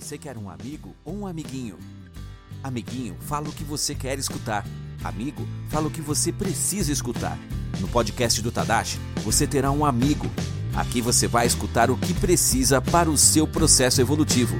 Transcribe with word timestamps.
Você 0.00 0.16
quer 0.16 0.38
um 0.38 0.48
amigo 0.48 0.96
ou 1.04 1.14
um 1.14 1.26
amiguinho? 1.26 1.78
Amiguinho, 2.64 3.14
fala 3.20 3.50
o 3.50 3.52
que 3.52 3.62
você 3.62 3.94
quer 3.94 4.18
escutar. 4.18 4.64
Amigo, 5.04 5.46
fala 5.68 5.88
o 5.88 5.90
que 5.90 6.00
você 6.00 6.32
precisa 6.32 6.90
escutar. 6.90 7.38
No 7.78 7.86
podcast 7.86 8.40
do 8.40 8.50
Tadashi, 8.50 8.98
você 9.22 9.46
terá 9.46 9.70
um 9.70 9.84
amigo. 9.84 10.24
Aqui 10.74 11.02
você 11.02 11.28
vai 11.28 11.46
escutar 11.46 11.90
o 11.90 11.98
que 11.98 12.14
precisa 12.14 12.80
para 12.80 13.10
o 13.10 13.16
seu 13.16 13.46
processo 13.46 14.00
evolutivo. 14.00 14.56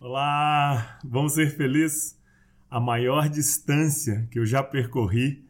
Olá, 0.00 1.00
vamos 1.04 1.34
ser 1.34 1.56
felizes? 1.56 2.16
A 2.70 2.78
maior 2.78 3.28
distância 3.28 4.28
que 4.30 4.38
eu 4.38 4.46
já 4.46 4.62
percorri 4.62 5.44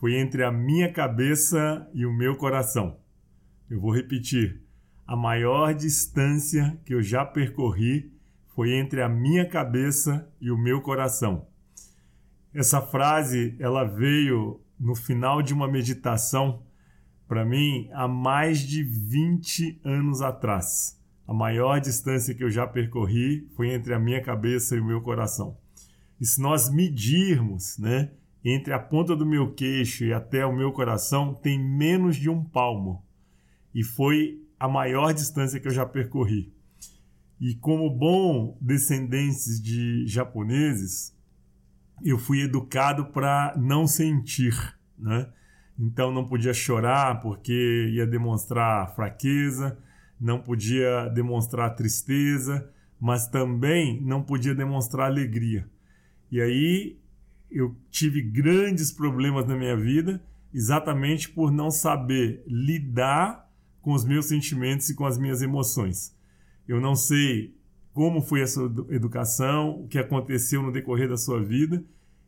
foi 0.00 0.16
entre 0.16 0.42
a 0.42 0.50
minha 0.50 0.92
cabeça 0.92 1.88
e 1.94 2.04
o 2.04 2.12
meu 2.12 2.36
coração. 2.36 2.98
Eu 3.70 3.80
vou 3.80 3.94
repetir. 3.94 4.67
A 5.08 5.16
maior 5.16 5.72
distância 5.72 6.78
que 6.84 6.92
eu 6.92 7.02
já 7.02 7.24
percorri 7.24 8.12
foi 8.54 8.74
entre 8.74 9.00
a 9.00 9.08
minha 9.08 9.48
cabeça 9.48 10.30
e 10.38 10.50
o 10.50 10.58
meu 10.58 10.82
coração. 10.82 11.46
Essa 12.52 12.82
frase, 12.82 13.56
ela 13.58 13.84
veio 13.84 14.60
no 14.78 14.94
final 14.94 15.40
de 15.40 15.54
uma 15.54 15.66
meditação 15.66 16.62
para 17.26 17.42
mim 17.42 17.88
há 17.94 18.06
mais 18.06 18.58
de 18.58 18.84
20 18.84 19.80
anos 19.82 20.20
atrás. 20.20 21.00
A 21.26 21.32
maior 21.32 21.80
distância 21.80 22.34
que 22.34 22.44
eu 22.44 22.50
já 22.50 22.66
percorri 22.66 23.48
foi 23.56 23.70
entre 23.72 23.94
a 23.94 23.98
minha 23.98 24.20
cabeça 24.22 24.76
e 24.76 24.80
o 24.80 24.84
meu 24.84 25.00
coração. 25.00 25.56
E 26.20 26.26
se 26.26 26.38
nós 26.38 26.68
medirmos, 26.68 27.78
né, 27.78 28.10
entre 28.44 28.74
a 28.74 28.78
ponta 28.78 29.16
do 29.16 29.24
meu 29.24 29.54
queixo 29.54 30.04
e 30.04 30.12
até 30.12 30.44
o 30.44 30.54
meu 30.54 30.70
coração, 30.70 31.32
tem 31.32 31.58
menos 31.58 32.16
de 32.16 32.28
um 32.28 32.44
palmo. 32.44 33.02
E 33.74 33.82
foi 33.82 34.46
a 34.58 34.68
maior 34.68 35.12
distância 35.12 35.60
que 35.60 35.68
eu 35.68 35.72
já 35.72 35.86
percorri. 35.86 36.52
E 37.40 37.54
como 37.54 37.88
bom 37.88 38.58
descendentes 38.60 39.62
de 39.62 40.06
japoneses, 40.06 41.14
eu 42.02 42.18
fui 42.18 42.42
educado 42.42 43.06
para 43.06 43.54
não 43.56 43.86
sentir, 43.86 44.54
né? 44.98 45.28
Então 45.78 46.10
não 46.10 46.26
podia 46.26 46.52
chorar 46.52 47.20
porque 47.20 47.92
ia 47.92 48.06
demonstrar 48.06 48.94
fraqueza, 48.96 49.78
não 50.20 50.40
podia 50.40 51.08
demonstrar 51.10 51.76
tristeza, 51.76 52.68
mas 53.00 53.28
também 53.28 54.00
não 54.02 54.22
podia 54.22 54.54
demonstrar 54.54 55.06
alegria. 55.06 55.68
E 56.32 56.40
aí 56.40 56.98
eu 57.48 57.76
tive 57.90 58.20
grandes 58.20 58.90
problemas 58.90 59.46
na 59.46 59.56
minha 59.56 59.76
vida 59.76 60.20
exatamente 60.52 61.28
por 61.28 61.52
não 61.52 61.70
saber 61.70 62.42
lidar 62.46 63.47
com 63.88 63.94
os 63.94 64.04
meus 64.04 64.26
sentimentos 64.26 64.90
e 64.90 64.94
com 64.94 65.06
as 65.06 65.16
minhas 65.16 65.40
emoções. 65.40 66.14
Eu 66.68 66.78
não 66.78 66.94
sei 66.94 67.56
como 67.94 68.20
foi 68.20 68.42
a 68.42 68.46
sua 68.46 68.70
educação, 68.90 69.80
o 69.80 69.88
que 69.88 69.98
aconteceu 69.98 70.62
no 70.62 70.70
decorrer 70.70 71.08
da 71.08 71.16
sua 71.16 71.42
vida 71.42 71.82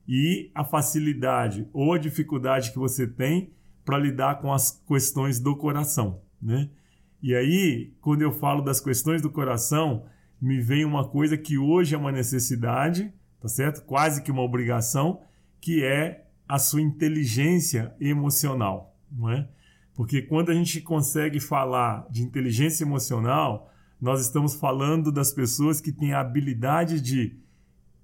e 0.08 0.50
a 0.54 0.64
facilidade 0.64 1.68
ou 1.70 1.92
a 1.92 1.98
dificuldade 1.98 2.72
que 2.72 2.78
você 2.78 3.06
tem 3.06 3.50
para 3.84 3.98
lidar 3.98 4.40
com 4.40 4.50
as 4.50 4.82
questões 4.88 5.38
do 5.38 5.54
coração, 5.54 6.22
né? 6.40 6.70
E 7.22 7.34
aí, 7.34 7.92
quando 8.00 8.22
eu 8.22 8.32
falo 8.32 8.62
das 8.62 8.80
questões 8.80 9.20
do 9.20 9.28
coração, 9.28 10.06
me 10.40 10.62
vem 10.62 10.86
uma 10.86 11.06
coisa 11.06 11.36
que 11.36 11.58
hoje 11.58 11.94
é 11.94 11.98
uma 11.98 12.10
necessidade, 12.10 13.12
tá 13.38 13.48
certo? 13.48 13.84
Quase 13.84 14.22
que 14.22 14.32
uma 14.32 14.40
obrigação, 14.40 15.20
que 15.60 15.84
é 15.84 16.24
a 16.48 16.58
sua 16.58 16.80
inteligência 16.80 17.94
emocional, 18.00 18.96
não 19.12 19.28
é? 19.28 19.46
Porque 19.94 20.22
quando 20.22 20.50
a 20.50 20.54
gente 20.54 20.80
consegue 20.80 21.40
falar 21.40 22.06
de 22.10 22.22
inteligência 22.22 22.84
emocional, 22.84 23.70
nós 24.00 24.20
estamos 24.20 24.54
falando 24.54 25.12
das 25.12 25.32
pessoas 25.32 25.80
que 25.80 25.92
têm 25.92 26.12
a 26.12 26.20
habilidade 26.20 27.00
de 27.00 27.36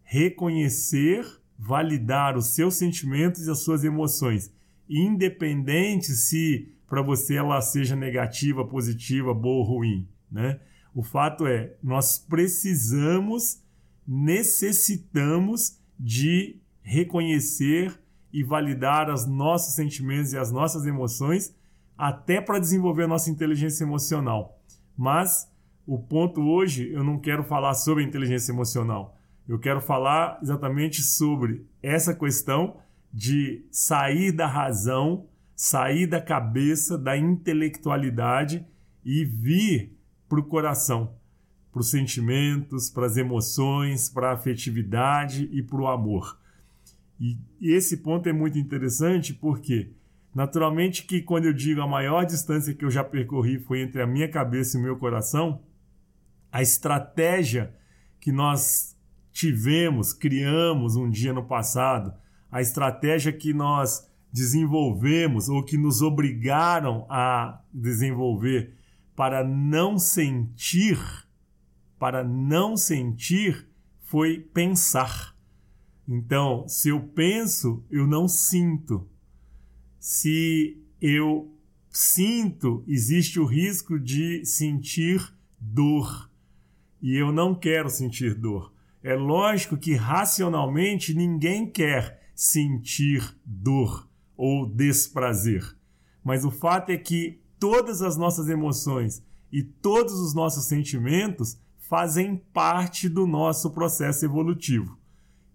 reconhecer, 0.02 1.24
validar 1.58 2.36
os 2.36 2.54
seus 2.54 2.74
sentimentos 2.74 3.46
e 3.46 3.50
as 3.50 3.60
suas 3.60 3.82
emoções, 3.82 4.52
independente 4.88 6.12
se 6.12 6.72
para 6.86 7.02
você 7.02 7.34
ela 7.36 7.60
seja 7.60 7.96
negativa, 7.96 8.64
positiva, 8.64 9.34
boa 9.34 9.58
ou 9.58 9.62
ruim, 9.64 10.08
né? 10.30 10.60
O 10.94 11.02
fato 11.02 11.46
é, 11.46 11.74
nós 11.82 12.18
precisamos, 12.18 13.60
necessitamos 14.06 15.78
de 15.98 16.56
reconhecer 16.82 17.98
e 18.32 18.42
validar 18.42 19.12
os 19.12 19.26
nossos 19.26 19.74
sentimentos 19.74 20.32
e 20.32 20.38
as 20.38 20.52
nossas 20.52 20.86
emoções 20.86 21.54
até 21.96 22.40
para 22.40 22.58
desenvolver 22.58 23.04
a 23.04 23.08
nossa 23.08 23.30
inteligência 23.30 23.84
emocional. 23.84 24.60
Mas 24.96 25.50
o 25.86 25.98
ponto 25.98 26.40
hoje 26.40 26.90
eu 26.92 27.04
não 27.04 27.18
quero 27.18 27.44
falar 27.44 27.74
sobre 27.74 28.04
inteligência 28.04 28.52
emocional. 28.52 29.16
Eu 29.48 29.58
quero 29.58 29.80
falar 29.80 30.38
exatamente 30.42 31.02
sobre 31.02 31.64
essa 31.82 32.14
questão 32.14 32.76
de 33.12 33.64
sair 33.70 34.32
da 34.32 34.46
razão, 34.46 35.26
sair 35.54 36.06
da 36.06 36.20
cabeça, 36.20 36.98
da 36.98 37.16
intelectualidade 37.16 38.66
e 39.04 39.24
vir 39.24 39.96
para 40.28 40.40
o 40.40 40.44
coração, 40.44 41.14
para 41.70 41.80
os 41.80 41.90
sentimentos, 41.90 42.90
para 42.90 43.06
as 43.06 43.16
emoções, 43.16 44.08
para 44.08 44.30
a 44.30 44.34
afetividade 44.34 45.48
e 45.52 45.62
para 45.62 45.80
o 45.80 45.86
amor. 45.86 46.38
E 47.18 47.38
esse 47.60 47.98
ponto 47.98 48.28
é 48.28 48.32
muito 48.32 48.58
interessante 48.58 49.32
porque 49.32 49.92
Naturalmente 50.36 51.04
que 51.04 51.22
quando 51.22 51.46
eu 51.46 51.52
digo 51.54 51.80
a 51.80 51.86
maior 51.86 52.26
distância 52.26 52.74
que 52.74 52.84
eu 52.84 52.90
já 52.90 53.02
percorri 53.02 53.58
foi 53.58 53.80
entre 53.80 54.02
a 54.02 54.06
minha 54.06 54.30
cabeça 54.30 54.76
e 54.76 54.80
o 54.80 54.82
meu 54.82 54.98
coração, 54.98 55.62
a 56.52 56.60
estratégia 56.60 57.74
que 58.20 58.30
nós 58.30 58.94
tivemos, 59.32 60.12
criamos 60.12 60.94
um 60.94 61.08
dia 61.08 61.32
no 61.32 61.42
passado, 61.42 62.12
a 62.52 62.60
estratégia 62.60 63.32
que 63.32 63.54
nós 63.54 64.06
desenvolvemos 64.30 65.48
ou 65.48 65.64
que 65.64 65.78
nos 65.78 66.02
obrigaram 66.02 67.06
a 67.08 67.62
desenvolver 67.72 68.74
para 69.14 69.42
não 69.42 69.98
sentir, 69.98 70.98
para 71.98 72.22
não 72.22 72.76
sentir, 72.76 73.66
foi 74.00 74.40
pensar. 74.40 75.34
Então, 76.06 76.68
se 76.68 76.90
eu 76.90 77.00
penso, 77.00 77.82
eu 77.90 78.06
não 78.06 78.28
sinto 78.28 79.08
se 80.08 80.80
eu 81.02 81.52
sinto, 81.90 82.84
existe 82.86 83.40
o 83.40 83.44
risco 83.44 83.98
de 83.98 84.44
sentir 84.44 85.34
dor. 85.60 86.30
E 87.02 87.16
eu 87.16 87.32
não 87.32 87.56
quero 87.56 87.90
sentir 87.90 88.32
dor. 88.32 88.72
É 89.02 89.16
lógico 89.16 89.76
que 89.76 89.96
racionalmente 89.96 91.12
ninguém 91.12 91.68
quer 91.68 92.30
sentir 92.36 93.36
dor 93.44 94.08
ou 94.36 94.64
desprazer. 94.64 95.76
Mas 96.22 96.44
o 96.44 96.52
fato 96.52 96.90
é 96.90 96.96
que 96.96 97.40
todas 97.58 98.00
as 98.00 98.16
nossas 98.16 98.48
emoções 98.48 99.24
e 99.50 99.60
todos 99.60 100.20
os 100.20 100.32
nossos 100.32 100.66
sentimentos 100.66 101.58
fazem 101.80 102.36
parte 102.52 103.08
do 103.08 103.26
nosso 103.26 103.72
processo 103.72 104.24
evolutivo. 104.24 104.96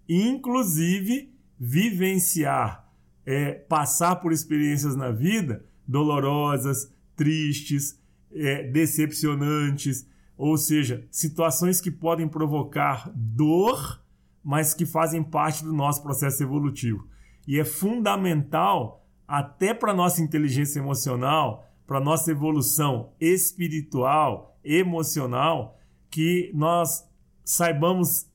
Inclusive, 0.09 1.33
vivenciar 1.57 2.90
é, 3.25 3.53
passar 3.53 4.17
por 4.17 4.31
experiências 4.31 4.95
na 4.95 5.11
vida 5.11 5.65
dolorosas, 5.87 6.93
tristes, 7.15 7.99
é, 8.33 8.63
decepcionantes, 8.63 10.07
ou 10.37 10.57
seja, 10.57 11.05
situações 11.11 11.79
que 11.79 11.91
podem 11.91 12.27
provocar 12.27 13.11
dor, 13.13 14.01
mas 14.43 14.73
que 14.73 14.85
fazem 14.85 15.21
parte 15.23 15.63
do 15.63 15.73
nosso 15.73 16.01
processo 16.01 16.41
evolutivo. 16.41 17.07
E 17.47 17.59
é 17.59 17.65
fundamental, 17.65 19.05
até 19.27 19.73
para 19.73 19.91
a 19.91 19.95
nossa 19.95 20.21
inteligência 20.21 20.79
emocional, 20.79 21.67
para 21.85 21.97
a 21.97 22.03
nossa 22.03 22.31
evolução 22.31 23.11
espiritual, 23.19 24.57
emocional, 24.63 25.77
que 26.09 26.51
nós 26.53 27.07
saibamos 27.43 28.27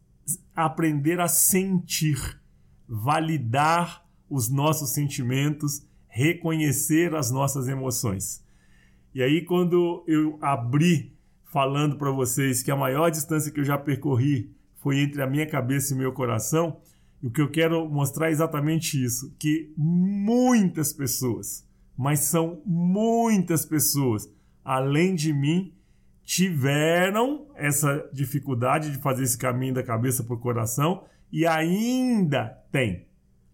aprender 0.54 1.20
a 1.20 1.28
sentir, 1.28 2.40
validar 2.88 4.05
os 4.28 4.50
nossos 4.50 4.92
sentimentos, 4.92 5.86
reconhecer 6.08 7.14
as 7.14 7.30
nossas 7.30 7.68
emoções. 7.68 8.44
E 9.14 9.22
aí, 9.22 9.44
quando 9.44 10.04
eu 10.06 10.38
abri 10.40 11.16
falando 11.44 11.96
para 11.96 12.10
vocês 12.10 12.62
que 12.62 12.70
a 12.70 12.76
maior 12.76 13.10
distância 13.10 13.50
que 13.50 13.60
eu 13.60 13.64
já 13.64 13.78
percorri 13.78 14.50
foi 14.76 15.00
entre 15.00 15.22
a 15.22 15.26
minha 15.26 15.46
cabeça 15.46 15.94
e 15.94 15.96
meu 15.96 16.12
coração, 16.12 16.78
o 17.22 17.30
que 17.30 17.40
eu 17.40 17.50
quero 17.50 17.88
mostrar 17.88 18.28
é 18.28 18.32
exatamente 18.32 19.02
isso: 19.02 19.34
que 19.38 19.72
muitas 19.76 20.92
pessoas, 20.92 21.66
mas 21.96 22.20
são 22.20 22.60
muitas 22.64 23.64
pessoas, 23.64 24.30
além 24.64 25.14
de 25.14 25.32
mim, 25.32 25.72
tiveram 26.22 27.46
essa 27.54 28.08
dificuldade 28.12 28.90
de 28.90 28.98
fazer 28.98 29.22
esse 29.22 29.38
caminho 29.38 29.74
da 29.74 29.82
cabeça 29.82 30.22
para 30.24 30.34
o 30.34 30.40
coração 30.40 31.04
e 31.32 31.46
ainda 31.46 32.48
tem 32.70 33.05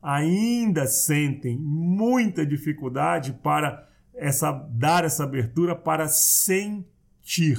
ainda 0.03 0.87
sentem 0.87 1.57
muita 1.57 2.45
dificuldade 2.45 3.33
para 3.35 3.89
essa 4.13 4.51
dar 4.51 5.05
essa 5.05 5.23
abertura 5.23 5.77
para 5.77 6.09
sentir. 6.09 7.59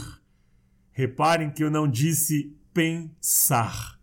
Reparem 0.91 1.49
que 1.49 1.63
eu 1.63 1.71
não 1.71 1.87
disse 1.87 2.55
pensar. 2.73 3.97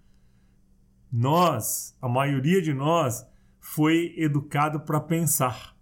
Nós, 1.12 1.96
a 2.00 2.08
maioria 2.08 2.62
de 2.62 2.72
nós, 2.72 3.26
foi 3.58 4.14
educado 4.16 4.80
para 4.80 5.00
pensar. 5.00 5.76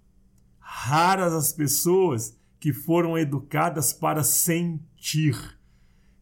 Raras 0.59 1.33
as 1.33 1.53
pessoas 1.53 2.37
que 2.59 2.73
foram 2.73 3.17
educadas 3.17 3.93
para 3.93 4.23
sentir. 4.23 5.59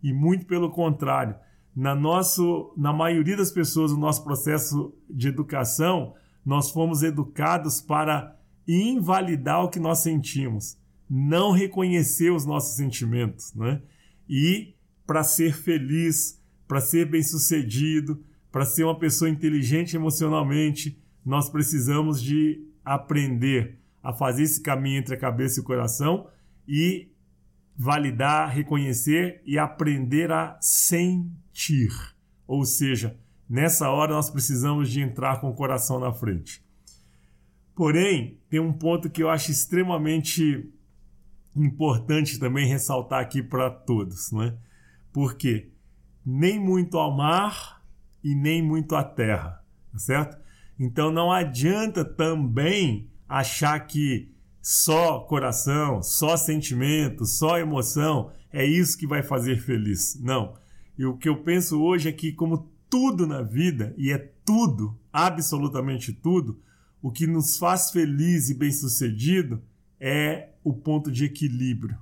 E 0.03 0.13
muito 0.13 0.47
pelo 0.47 0.71
contrário, 0.71 1.35
na, 1.75 1.95
nosso, 1.95 2.73
na 2.77 2.93
maioria 2.93 3.37
das 3.37 3.51
pessoas, 3.51 3.93
no 3.93 3.99
nosso 3.99 4.23
processo 4.23 4.95
de 5.11 5.29
educação, 5.29 6.15
nós 6.47 6.71
fomos 6.71 7.03
educados 7.03 7.81
para 7.81 8.39
invalidar 8.69 9.65
o 9.65 9.69
que 9.69 9.81
nós 9.81 9.99
sentimos, 9.99 10.79
não 11.11 11.51
reconhecer 11.51 12.31
os 12.31 12.47
nossos 12.47 12.77
sentimentos, 12.77 13.53
né? 13.53 13.83
E 14.29 14.77
para 15.05 15.25
ser 15.25 15.55
feliz, 15.55 16.41
para 16.69 16.81
ser 16.81 17.07
bem-sucedido, 17.11 18.25
para 18.53 18.65
ser 18.65 18.85
uma 18.85 18.99
pessoa 18.99 19.29
inteligente 19.29 19.97
emocionalmente, 19.97 20.97
nós 21.25 21.51
precisamos 21.51 22.23
de 22.23 22.65
aprender 22.85 23.79
a 24.03 24.13
fazer 24.13 24.45
esse 24.45 24.63
caminho 24.63 25.01
entre 25.01 25.15
a 25.15 25.19
cabeça 25.19 25.59
e 25.59 25.63
o 25.63 25.65
coração 25.65 26.29
e 26.67 27.09
validar, 27.77 28.51
reconhecer 28.51 29.43
e 29.45 29.59
aprender 29.59 30.31
a 30.31 30.57
sentir. 30.61 31.91
Ou 32.47 32.65
seja, 32.65 33.19
nessa 33.49 33.91
hora 33.91 34.13
nós 34.15 34.31
precisamos 34.31 34.91
de 34.91 35.01
entrar 35.01 35.41
com 35.41 35.49
o 35.49 35.55
coração 35.55 35.99
na 35.99 36.13
frente. 36.13 36.65
Porém, 37.75 38.41
tem 38.49 38.59
um 38.59 38.73
ponto 38.73 39.11
que 39.11 39.23
eu 39.23 39.29
acho 39.29 39.51
extremamente 39.51 40.73
importante 41.55 42.39
também 42.39 42.67
ressaltar 42.67 43.21
aqui 43.21 43.43
para 43.43 43.71
todos, 43.71 44.33
né? 44.33 44.57
Porque 45.13 45.71
nem 46.25 46.59
muito 46.59 46.99
ao 46.99 47.17
mar 47.17 47.83
e 48.23 48.35
nem 48.35 48.63
muito 48.63 48.95
à 48.95 49.05
terra, 49.05 49.63
tá 49.93 49.99
certo? 49.99 50.39
Então 50.79 51.11
não 51.11 51.31
adianta 51.33 52.05
também 52.05 53.11
achar 53.29 53.79
que 53.81 54.35
só 54.61 55.21
coração, 55.21 56.03
só 56.03 56.37
sentimento, 56.37 57.25
só 57.25 57.59
emoção 57.59 58.33
é 58.53 58.65
isso 58.65 58.99
que 58.99 59.07
vai 59.07 59.23
fazer 59.23 59.59
feliz. 59.59 60.19
Não. 60.21 60.55
E 60.99 61.05
o 61.05 61.17
que 61.17 61.29
eu 61.29 61.43
penso 61.43 61.83
hoje 61.83 62.09
é 62.09 62.13
que, 62.13 62.33
como 62.33 62.71
tudo 62.97 63.27
na 63.27 63.43
vida, 63.43 63.95
e 63.99 64.11
é 64.11 64.17
tudo, 64.43 64.99
absolutamente 65.13 66.15
tudo, 66.15 66.59
o 67.03 67.13
que 67.13 67.27
nos 67.27 67.59
faz 67.59 67.91
feliz 67.91 68.49
e 68.49 68.55
bem-sucedido 68.55 69.63
é 70.01 70.55
o 70.65 70.73
ponto 70.73 71.13
de 71.13 71.27
equilíbrio. 71.27 71.99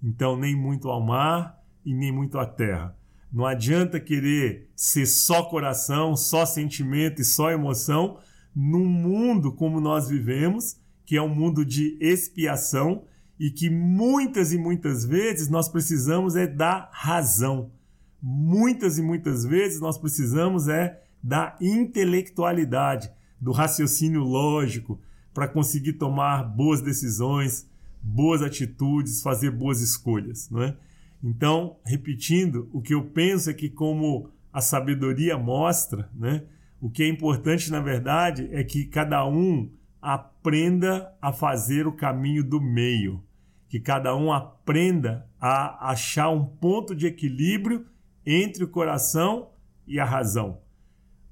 Então, 0.00 0.36
nem 0.36 0.54
muito 0.54 0.88
ao 0.88 1.04
mar 1.04 1.60
e 1.84 1.92
nem 1.92 2.12
muito 2.12 2.38
à 2.38 2.46
terra. 2.46 2.96
Não 3.32 3.44
adianta 3.44 3.98
querer 3.98 4.70
ser 4.76 5.04
só 5.04 5.42
coração, 5.42 6.14
só 6.14 6.46
sentimento 6.46 7.20
e 7.20 7.24
só 7.24 7.50
emoção 7.50 8.20
num 8.54 8.86
mundo 8.86 9.52
como 9.52 9.80
nós 9.80 10.08
vivemos, 10.08 10.76
que 11.04 11.16
é 11.16 11.22
um 11.22 11.34
mundo 11.34 11.64
de 11.64 11.98
expiação 12.00 13.02
e 13.36 13.50
que 13.50 13.68
muitas 13.68 14.52
e 14.52 14.58
muitas 14.58 15.04
vezes 15.04 15.48
nós 15.48 15.68
precisamos 15.68 16.36
é 16.36 16.46
da 16.46 16.88
razão. 16.92 17.72
Muitas 18.22 18.98
e 18.98 19.02
muitas 19.02 19.44
vezes 19.44 19.80
nós 19.80 19.96
precisamos 19.96 20.68
é 20.68 21.02
da 21.22 21.56
intelectualidade, 21.60 23.10
do 23.40 23.52
raciocínio 23.52 24.22
lógico 24.22 25.00
para 25.32 25.48
conseguir 25.48 25.94
tomar 25.94 26.42
boas 26.44 26.82
decisões, 26.82 27.68
boas 28.02 28.42
atitudes, 28.42 29.22
fazer 29.22 29.50
boas 29.50 29.80
escolhas, 29.80 30.50
não 30.50 30.62
é? 30.62 30.76
Então, 31.22 31.76
repetindo, 31.84 32.68
o 32.72 32.80
que 32.80 32.94
eu 32.94 33.04
penso 33.04 33.50
é 33.50 33.54
que 33.54 33.68
como 33.68 34.30
a 34.52 34.60
sabedoria 34.60 35.38
mostra, 35.38 36.10
né? 36.14 36.44
O 36.80 36.90
que 36.90 37.02
é 37.02 37.08
importante, 37.08 37.70
na 37.70 37.80
verdade, 37.80 38.48
é 38.52 38.64
que 38.64 38.86
cada 38.86 39.26
um 39.26 39.70
aprenda 40.00 41.14
a 41.20 41.30
fazer 41.30 41.86
o 41.86 41.92
caminho 41.92 42.42
do 42.42 42.58
meio, 42.60 43.22
que 43.68 43.78
cada 43.78 44.16
um 44.16 44.32
aprenda 44.32 45.26
a 45.38 45.90
achar 45.90 46.30
um 46.30 46.44
ponto 46.44 46.94
de 46.94 47.06
equilíbrio 47.06 47.84
entre 48.24 48.64
o 48.64 48.68
coração 48.68 49.50
e 49.86 49.98
a 49.98 50.04
razão, 50.04 50.60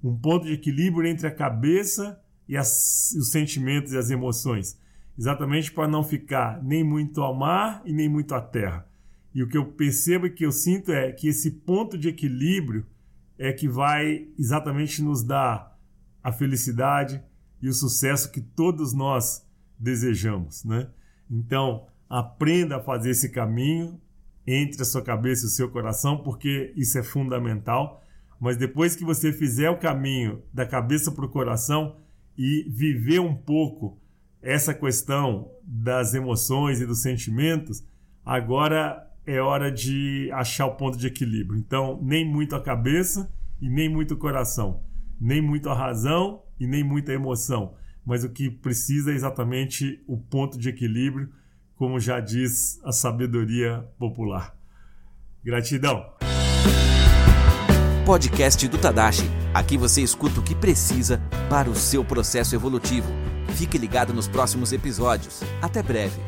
um 0.03 0.17
ponto 0.17 0.47
de 0.47 0.53
equilíbrio 0.53 1.09
entre 1.09 1.27
a 1.27 1.35
cabeça 1.35 2.21
e 2.49 2.57
as, 2.57 3.13
os 3.13 3.31
sentimentos 3.31 3.93
e 3.93 3.99
as 3.99 4.11
emoções, 4.11 4.81
exatamente 5.19 5.73
para 5.73 5.89
não 5.89 6.03
ficar 6.03 6.63
nem 6.63 6.83
muito 6.83 7.21
ao 7.21 7.35
mar 7.35 7.83
e 7.85 7.93
nem 7.93 8.09
muito 8.09 8.35
à 8.35 8.41
terra. 8.41 8.89
E 9.35 9.43
o 9.43 9.49
que 9.49 9.57
eu 9.57 9.67
percebo 9.73 10.27
e 10.27 10.31
que 10.31 10.45
eu 10.45 10.53
sinto 10.53 10.91
é 10.91 11.13
que 11.13 11.29
esse 11.29 11.51
ponto 11.51 11.99
de 11.99 12.09
equilíbrio 12.09 12.87
é 13.39 13.53
que 13.53 13.69
vai 13.69 14.29
exatamente 14.39 15.03
nos 15.03 15.23
dar 15.23 15.79
a 16.23 16.33
felicidade 16.33 17.23
e 17.63 17.69
o 17.69 17.73
sucesso 17.73 18.33
que 18.33 18.41
todos 18.41 18.93
nós 18.93 19.47
desejamos, 19.79 20.65
né? 20.65 20.89
Então, 21.31 21.87
aprenda 22.09 22.77
a 22.77 22.83
fazer 22.83 23.11
esse 23.11 23.29
caminho 23.29 24.01
entre 24.51 24.81
a 24.81 24.85
sua 24.85 25.03
cabeça 25.03 25.45
e 25.45 25.47
o 25.47 25.51
seu 25.51 25.69
coração, 25.69 26.19
porque 26.19 26.73
isso 26.75 26.99
é 26.99 27.03
fundamental. 27.03 28.03
Mas 28.41 28.57
depois 28.57 28.97
que 28.97 29.05
você 29.05 29.33
fizer 29.33 29.69
o 29.69 29.79
caminho 29.79 30.43
da 30.53 30.65
cabeça 30.65 31.13
para 31.13 31.27
o 31.27 31.29
coração 31.29 31.97
e 32.37 32.65
viver 32.69 33.21
um 33.21 33.35
pouco 33.35 33.99
essa 34.41 34.73
questão 34.73 35.51
das 35.63 36.15
emoções 36.15 36.81
e 36.81 36.87
dos 36.87 37.03
sentimentos, 37.03 37.85
agora 38.25 39.05
é 39.27 39.41
hora 39.41 39.71
de 39.71 40.31
achar 40.33 40.67
o 40.67 40.77
ponto 40.77 40.97
de 40.97 41.07
equilíbrio. 41.07 41.59
Então, 41.59 41.99
nem 42.03 42.25
muito 42.25 42.57
a 42.57 42.63
cabeça 42.63 43.31
e 43.61 43.69
nem 43.69 43.89
muito 43.89 44.15
o 44.15 44.17
coração, 44.17 44.83
nem 45.21 45.43
muito 45.43 45.69
a 45.69 45.75
razão 45.75 46.43
e 46.59 46.67
nem 46.67 46.83
muita 46.83 47.13
emoção, 47.13 47.75
mas 48.07 48.25
o 48.25 48.31
que 48.31 48.49
precisa 48.49 49.11
é 49.11 49.15
exatamente 49.15 50.03
o 50.07 50.17
ponto 50.17 50.59
de 50.59 50.71
equilíbrio, 50.71 51.29
como 51.79 52.01
já 52.01 52.19
diz 52.19 52.81
a 52.85 52.91
sabedoria 52.91 53.89
popular. 53.99 54.55
Gratidão. 55.45 56.05
Podcast 58.05 58.67
do 58.67 58.77
Tadashi. 58.77 59.31
Aqui 59.55 59.77
você 59.77 60.03
escuta 60.03 60.41
o 60.41 60.43
que 60.43 60.55
precisa 60.55 61.23
para 61.49 61.71
o 61.71 61.77
seu 61.77 62.05
processo 62.05 62.55
evolutivo. 62.55 63.09
Fique 63.55 63.79
ligado 63.79 64.13
nos 64.13 64.27
próximos 64.27 64.73
episódios. 64.73 65.41
Até 65.63 65.83
breve. 65.83 66.21